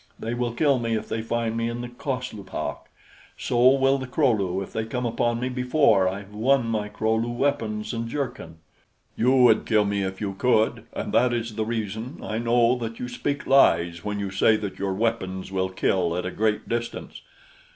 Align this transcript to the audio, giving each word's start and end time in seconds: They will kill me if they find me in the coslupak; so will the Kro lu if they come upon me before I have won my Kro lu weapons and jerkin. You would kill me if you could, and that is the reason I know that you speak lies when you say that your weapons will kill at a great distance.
They 0.17 0.33
will 0.33 0.53
kill 0.53 0.79
me 0.79 0.95
if 0.95 1.07
they 1.07 1.21
find 1.21 1.55
me 1.55 1.69
in 1.69 1.81
the 1.81 1.87
coslupak; 1.87 2.89
so 3.37 3.69
will 3.75 3.99
the 3.99 4.07
Kro 4.07 4.31
lu 4.31 4.59
if 4.63 4.73
they 4.73 4.83
come 4.83 5.05
upon 5.05 5.39
me 5.39 5.47
before 5.47 6.07
I 6.07 6.21
have 6.21 6.33
won 6.33 6.65
my 6.65 6.87
Kro 6.89 7.13
lu 7.13 7.29
weapons 7.31 7.93
and 7.93 8.09
jerkin. 8.09 8.55
You 9.15 9.29
would 9.43 9.63
kill 9.67 9.85
me 9.85 10.01
if 10.01 10.19
you 10.19 10.33
could, 10.33 10.85
and 10.93 11.13
that 11.13 11.33
is 11.33 11.53
the 11.53 11.65
reason 11.65 12.17
I 12.23 12.39
know 12.39 12.75
that 12.79 12.97
you 12.97 13.07
speak 13.07 13.45
lies 13.45 14.03
when 14.03 14.17
you 14.19 14.31
say 14.31 14.55
that 14.55 14.79
your 14.79 14.95
weapons 14.95 15.51
will 15.51 15.69
kill 15.69 16.17
at 16.17 16.25
a 16.25 16.31
great 16.31 16.67
distance. 16.67 17.21